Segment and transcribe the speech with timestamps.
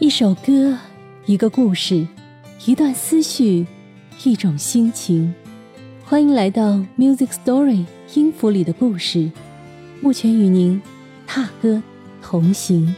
[0.00, 0.78] 一首歌，
[1.26, 2.06] 一个故事，
[2.64, 3.66] 一段思绪，
[4.24, 5.34] 一种心情。
[6.06, 7.84] 欢迎来到 Music Story
[8.14, 9.30] 音符里的故事，
[10.00, 10.80] 目前与您
[11.26, 11.82] 踏歌
[12.22, 12.94] 同行。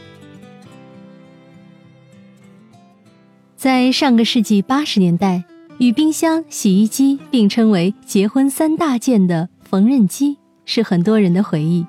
[3.57, 5.43] 在上个世纪八十年代，
[5.79, 11.85] 与冰箱、洗衣机并称为结婚三大件的缝纫机，是很多人的回忆。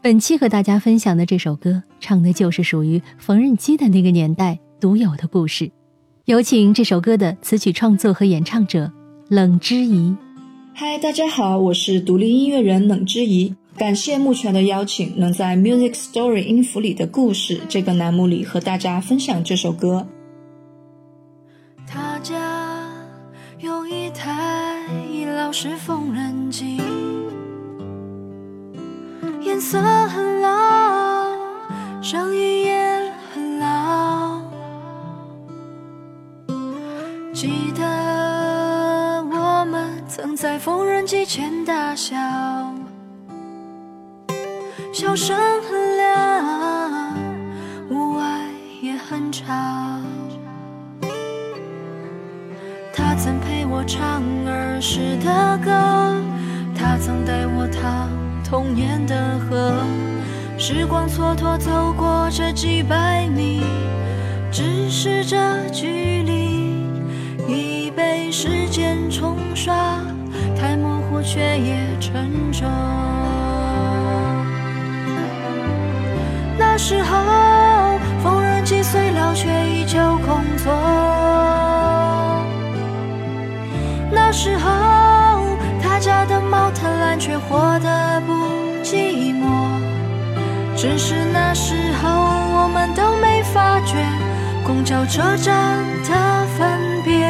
[0.00, 5.70] 本期和大家分享的这首歌，唱的就是属于缝纫机的那个年代独有的故事。
[6.24, 8.92] 有请这首歌的词曲创作和演唱者
[9.28, 10.14] 冷之怡。
[10.72, 13.54] 嗨，大家好，我是独立音乐人冷之怡。
[13.76, 20.06] 感谢目前的邀请，能在 Music Story 音符里的故事这个栏目里和大家分享这首歌。
[21.86, 22.88] 他家
[23.58, 24.80] 有一台
[25.12, 26.80] 已老式缝纫机。
[29.60, 29.78] 颜色
[30.08, 31.36] 很老，
[32.00, 34.40] 声音也很老。
[37.34, 42.16] 记得我们曾在缝纫机前大笑，
[44.94, 45.36] 笑声
[45.68, 47.14] 很亮，
[47.90, 48.24] 屋外
[48.80, 49.44] 也很吵。
[52.94, 55.70] 他曾陪我唱儿时的歌，
[56.74, 58.19] 他曾带我逃。
[58.50, 59.72] 童年的河，
[60.58, 63.62] 时光蹉跎走过这几百米，
[64.50, 66.84] 只是这距离
[67.46, 69.72] 已被时间冲刷，
[70.58, 72.68] 太模糊却也沉重。
[76.58, 80.72] 那时候，缝纫机虽老却依旧工作。
[84.10, 88.39] 那时候，他家的猫贪婪却活得不。
[90.80, 94.02] 只是那时候我们都没发觉，
[94.66, 95.76] 公交车站
[96.08, 97.28] 的分别，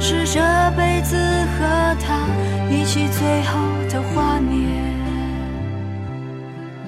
[0.00, 0.40] 是这
[0.74, 2.26] 辈子和他
[2.70, 3.60] 一起最后
[3.90, 4.66] 的画面。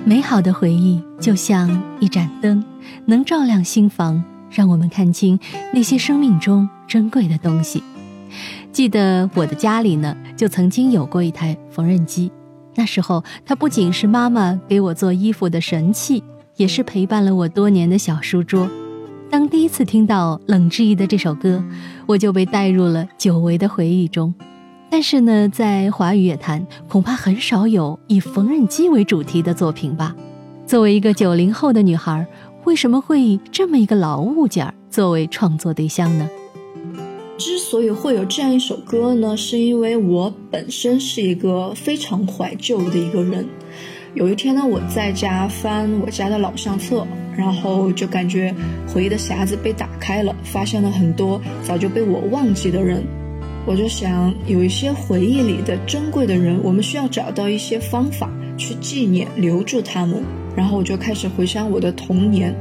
[0.02, 2.64] 美好的回忆就像一盏灯，
[3.04, 5.38] 能照亮心房，让我们看清
[5.74, 7.84] 那些生命中珍贵的东西。
[8.72, 12.32] 记得我的家里呢，就曾经有过一台缝纫机。
[12.78, 16.22] 那时候，它不仅是妈妈给我做衣服的神器，
[16.54, 18.70] 也是陪伴了我多年的小书桌。
[19.28, 21.60] 当第一次听到冷之怡的这首歌，
[22.06, 24.32] 我就被带入了久违的回忆中。
[24.88, 30.14] 但是呢，在华语乐坛，恐怕很少有以缝纫机为主题的作品吧。
[30.64, 32.24] 作为一个九零后的女孩，
[32.62, 36.28] 为什么会以这么一个老物件作为创作对象呢？
[37.38, 43.46] 之所以会有这样一首歌呢，是因为我本身是一个非常怀旧的一个人。
[44.14, 47.06] 有一天呢，我在家翻我家的老相册，
[47.36, 48.52] 然后就感觉
[48.92, 53.04] 回忆的匣子被打开了，发现了很多早就被我忘记的人。
[53.68, 60.22] 我就想，有一些回忆里的珍贵的人，我们需要找到一些方法去纪念、留住他们。
[60.56, 62.54] 然后我就开始回想我的童年。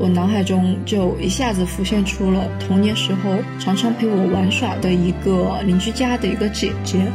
[0.00, 3.30] 我脑海中就一下子浮现出了童年时候
[3.60, 7.06] 常常陪我玩耍的一个邻居家的一个姐姐，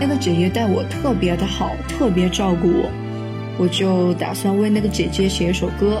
[0.00, 2.88] 那个姐姐待我特别的好，特别照顾我。
[3.58, 6.00] 我就打算为那个姐姐写一首歌，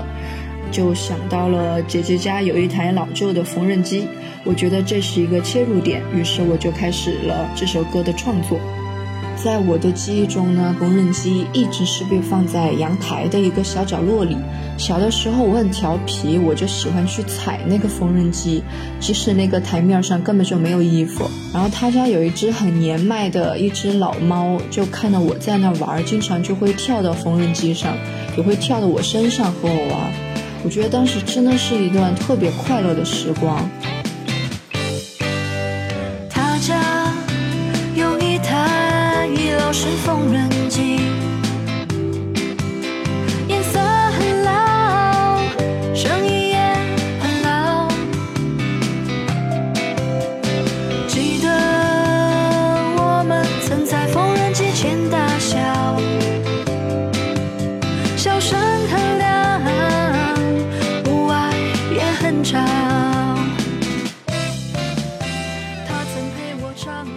[0.70, 4.06] 就想到了姐姐家有一台老旧的缝纫机，
[4.44, 8.58] 我觉得这是一个切入点，于是我就开始了这首歌的创作。
[9.36, 14.36] 在我的记忆中呢，缝纫机一直是被放在阳台的一个小角落里。
[14.78, 18.62] 小的时候我很调皮，我就喜欢去踩那个缝纫机，
[19.00, 21.28] 即使那个台面上根本就没有衣服。
[21.52, 27.94] 然后他家有一只很年迈的一只老猫，就看到我在那玩，经常就会跳到缝纫机上，
[28.38, 30.33] 也会跳到我身上和我玩。
[30.64, 33.68] 我觉得当时真的是一段特别快乐的时光。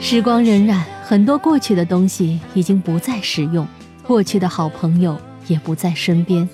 [0.10, 0.82] 时光荏苒。
[1.04, 3.68] 很多过去的东西已经不再使用，
[4.04, 5.20] 过去的好朋友
[5.50, 6.48] 也不在身边。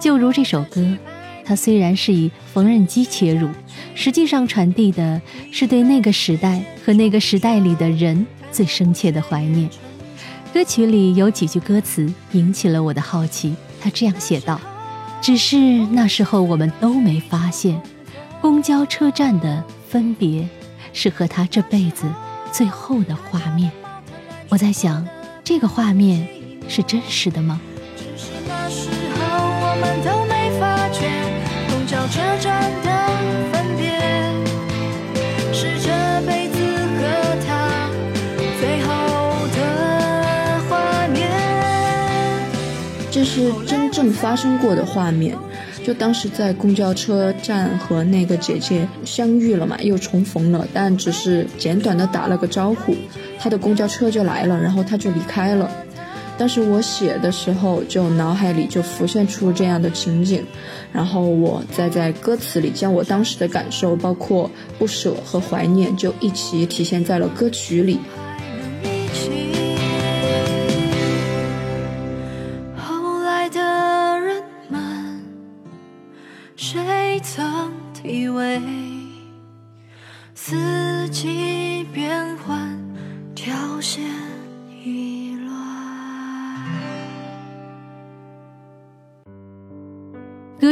[0.00, 0.96] 就如这首歌，
[1.44, 3.50] 它虽然是以缝纫机切入，
[3.94, 5.20] 实际上传递的
[5.52, 9.68] 是对那个时代和那个时代里的人最深切的怀念。
[10.54, 14.58] 歌曲里有几句歌词引起了我的好奇，他这样写道
[15.20, 15.58] ：“只是
[15.88, 17.78] 那时候我们都没发现，
[18.40, 20.48] 公交车站的分别，
[20.94, 22.06] 是和他这辈子
[22.52, 23.70] 最后的画面。
[24.48, 25.06] 我在想，
[25.44, 26.26] 这个画面
[26.68, 27.60] 是真实的吗？
[43.10, 45.36] 这是真正发生过的画面。
[45.88, 52.94] 就当时在公交车站和那个姐姐相遇了嘛，又重逢了，但只是简短的打了个招呼，
[53.38, 55.70] 她的公交车就来了，然后她就离开了。
[56.36, 60.44] 当时我写的时候，就脑海里就浮现出这样的情景，
[60.92, 67.98] 然后我再在歌词里将我当时的感受，包括不舍和怀念，就一起体现在了歌曲里。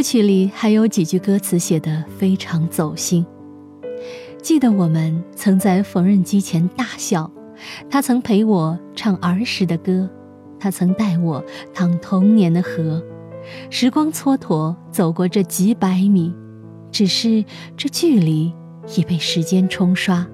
[0.08, 3.26] 曲里还有几句歌词写得非常走心。
[4.40, 7.28] 记得我们曾在缝纫机前大笑，
[7.90, 10.08] 他曾陪我唱儿时的歌，
[10.60, 11.44] 他曾带我
[11.74, 13.02] 淌童年的河。
[13.68, 16.32] 时光蹉跎，走过这几百米，
[16.92, 17.44] 只是
[17.76, 18.52] 这距离
[18.96, 20.24] 已被时间冲刷，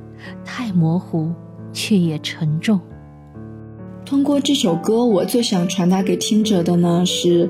[0.45, 1.33] 太模糊，
[1.73, 2.79] 却也沉重。
[4.05, 7.49] 通过这首歌，我最想传达给听者的呢是，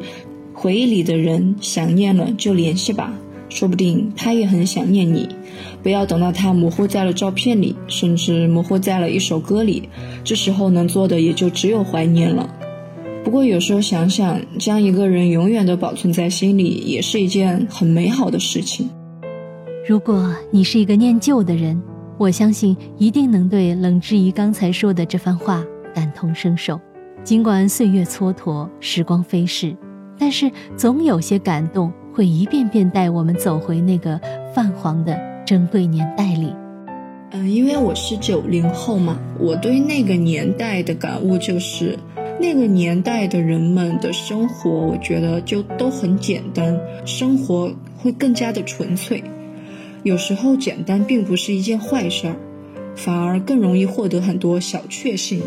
[0.62, 3.12] 回忆里的人想念了就联系吧，
[3.48, 5.28] 说不定他也很想念你。
[5.82, 9.88] 不要等到他模糊在了照片里，甚至模糊在了一首歌里，
[10.22, 12.48] 这时候能做的也就只有怀念了。
[13.24, 18.88] 不过有时候想想，将一个人永远的保存在心里，也是一件很美好的事情。
[19.88, 21.82] 如果你是一个念旧的人，
[22.18, 26.80] 我相信一定能对冷之怡刚才说的这番话感同身受。
[27.24, 29.76] 尽管岁月蹉跎，时光飞逝，
[30.18, 34.20] 但是总有些感动会一遍遍带我们走回那个
[34.54, 36.54] 泛黄的珍贵年代里。
[37.32, 41.98] 嗯，因为我是九零后嘛，我对那个年代的感悟就是，
[42.38, 49.24] 那个年代的人们的生活，我觉得就都很简单，生活会更加的纯粹。
[50.02, 52.36] 有时候简单并不是一件坏事儿，
[52.94, 55.40] 反而更容易获得很多小确幸。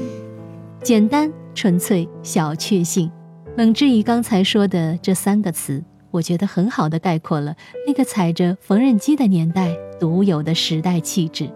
[0.81, 3.11] 简单、纯粹、小确幸。
[3.57, 5.81] 冷之怡刚才说的这三个词，
[6.11, 7.55] 我觉得很好的概括了
[7.87, 11.49] 那个踩着缝纫机的年代独有的时代气质。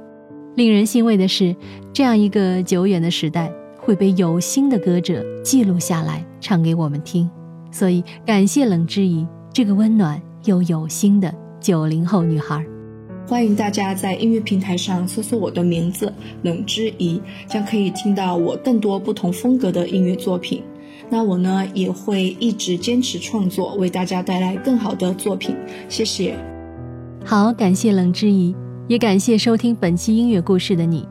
[0.55, 1.53] 令人欣慰的是，
[1.91, 7.29] 这样一个久远的时代会被有心的歌者记录下来，唱给我们听。
[7.69, 12.65] 所以，感谢冷之怡这个温暖又有心的九零后女孩。
[13.27, 16.11] 欢迎大家在音乐平台上搜索我的名字
[16.43, 20.63] 冷之怡，将可以听到我更多不同风格的音乐作品。
[21.09, 25.55] 那我呢也会一直坚持创作，为大家带来更好的作品。
[25.87, 26.37] 谢谢。
[27.25, 28.55] 好，感谢冷之怡，
[28.87, 31.07] 也感谢收听本期音乐故事的你。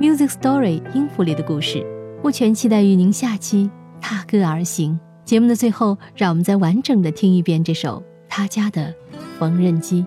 [0.00, 1.84] Music Story 音符里的故事，
[2.22, 3.70] 目前期待与您下期
[4.00, 4.98] 踏歌而行。
[5.24, 8.92] 节目的最后，让我们再完整的听一遍这首他家的
[9.38, 10.04] 缝纫机。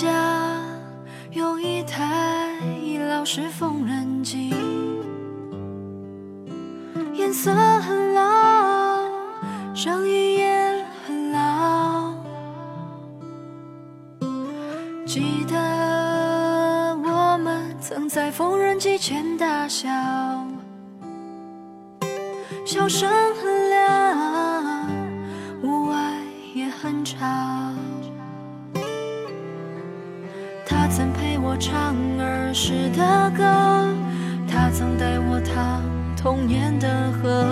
[0.00, 0.08] 家
[1.30, 2.08] 有一台
[3.10, 4.54] 老式缝纫机，
[7.12, 9.02] 颜色很老，
[9.74, 12.14] 声音也很老。
[15.04, 19.86] 记得我们曾在缝纫机前大笑，
[22.64, 24.88] 笑声很亮，
[25.62, 25.94] 屋外
[26.54, 27.18] 也很吵。
[31.50, 33.42] 我唱儿时的歌，
[34.46, 35.82] 他曾带我趟
[36.16, 37.44] 童年的河。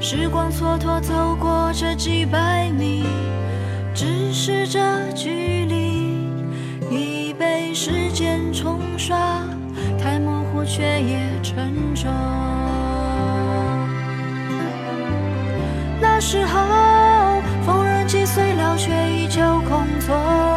[0.00, 3.04] 时光蹉跎，走过这几百米，
[3.92, 4.80] 只是这
[5.12, 6.30] 距离
[6.90, 9.18] 已被时间冲刷，
[10.02, 12.10] 太模糊却也沉重。
[16.00, 16.58] 那时候，
[17.66, 20.49] 缝纫机虽老，却依旧工作。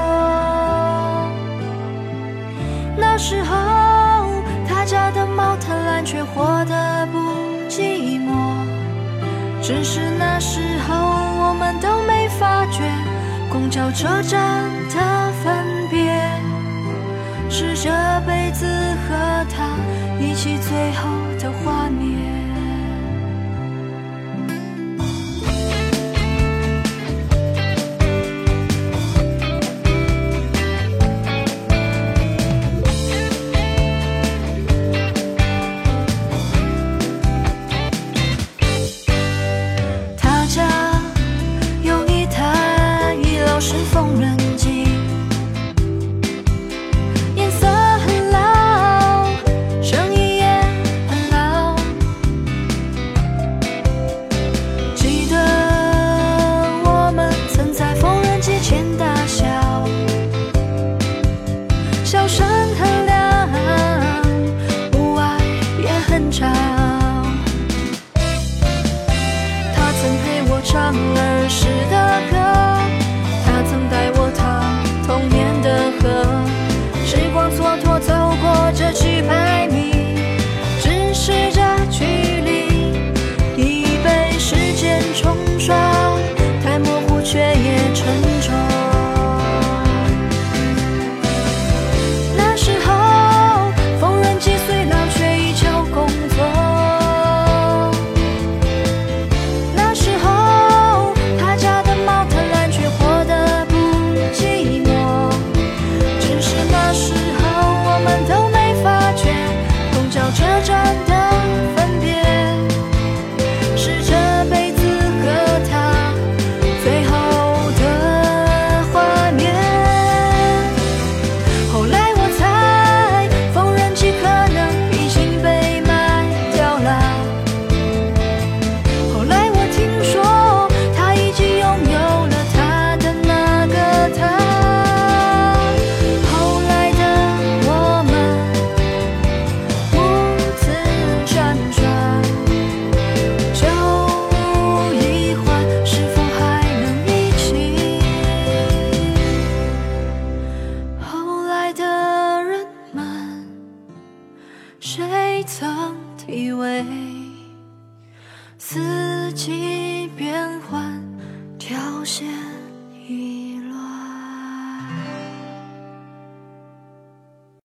[9.64, 10.94] 只是那时候，
[11.48, 12.84] 我们都没发觉，
[13.50, 16.14] 公交车站的分别，
[17.50, 17.90] 是这
[18.28, 18.66] 辈子
[19.08, 19.70] 和他
[20.20, 22.43] 一起最后的画面。